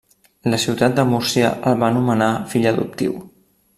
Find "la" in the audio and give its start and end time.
0.53-0.59